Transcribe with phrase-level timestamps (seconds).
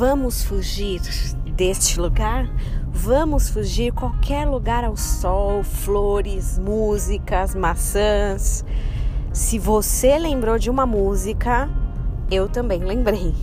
[0.00, 1.02] Vamos fugir
[1.54, 2.50] deste lugar?
[2.90, 8.64] Vamos fugir qualquer lugar ao sol, flores, músicas, maçãs.
[9.30, 11.68] Se você lembrou de uma música,
[12.30, 13.34] eu também lembrei.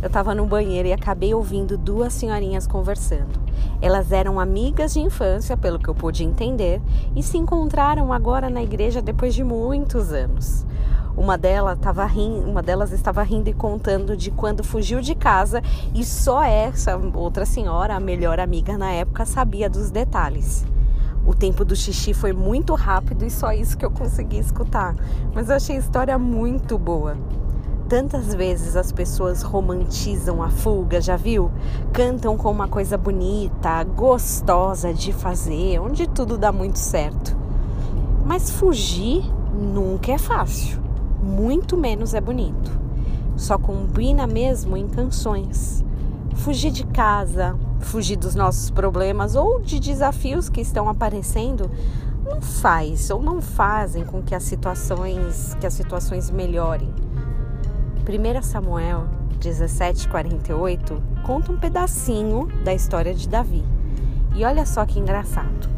[0.00, 3.38] Eu estava no banheiro e acabei ouvindo duas senhorinhas conversando.
[3.82, 6.80] Elas eram amigas de infância, pelo que eu pude entender,
[7.14, 10.64] e se encontraram agora na igreja depois de muitos anos.
[11.18, 15.60] Uma, delas estava rindo, uma delas estava rindo e contando de quando fugiu de casa
[15.92, 20.64] e só essa outra senhora, a melhor amiga na época, sabia dos detalhes.
[21.26, 24.94] O tempo do xixi foi muito rápido e só isso que eu consegui escutar,
[25.34, 27.16] mas eu achei a história muito boa.
[27.88, 31.50] Tantas vezes as pessoas romantizam a fuga, já viu?
[31.92, 37.36] Cantam com uma coisa bonita, gostosa de fazer, onde tudo dá muito certo.
[38.24, 40.78] Mas fugir nunca é fácil,
[41.22, 42.70] muito menos é bonito.
[43.36, 45.84] Só combina mesmo em canções.
[46.34, 51.70] Fugir de casa, fugir dos nossos problemas ou de desafios que estão aparecendo
[52.24, 56.92] não faz ou não fazem com que as situações, que as situações melhorem
[58.08, 59.06] 1 Samuel
[59.38, 63.62] 17:48 conta um pedacinho da história de Davi.
[64.34, 65.68] E olha só que engraçado.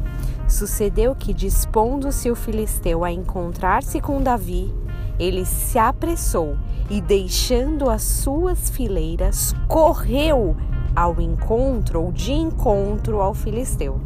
[0.48, 4.72] Sucedeu que, dispondo-se o filisteu a encontrar-se com Davi,
[5.20, 6.56] ele se apressou
[6.90, 10.56] e, deixando as suas fileiras, correu
[10.96, 14.00] ao encontro ou de encontro ao filisteu.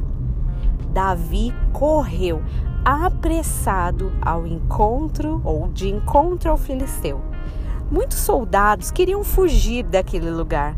[0.92, 2.42] Davi correu
[2.84, 7.20] apressado ao encontro ou de encontro ao filisteu
[7.90, 10.74] Muitos soldados queriam fugir daquele lugar,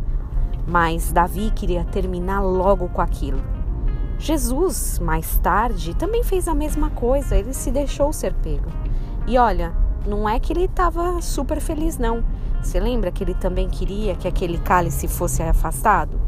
[0.66, 3.40] mas Davi queria terminar logo com aquilo.
[4.18, 8.68] Jesus, mais tarde, também fez a mesma coisa, ele se deixou ser pego.
[9.26, 9.72] E olha,
[10.06, 12.22] não é que ele estava super feliz, não.
[12.62, 16.20] Você lembra que ele também queria que aquele cálice fosse afastado?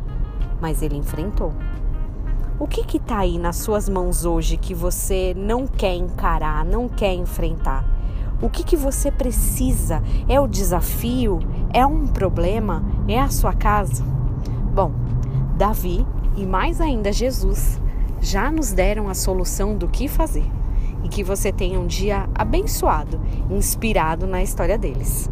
[0.61, 1.53] Mas ele enfrentou.
[2.59, 7.15] O que está aí nas suas mãos hoje que você não quer encarar, não quer
[7.15, 7.85] enfrentar?
[8.43, 10.03] O que, que você precisa?
[10.29, 11.41] É o desafio?
[11.73, 12.85] É um problema?
[13.07, 14.05] É a sua casa?
[14.75, 14.93] Bom,
[15.57, 17.81] Davi e mais ainda Jesus
[18.21, 20.49] já nos deram a solução do que fazer.
[21.03, 23.21] E que você tenha um dia abençoado,
[23.51, 25.31] inspirado na história deles.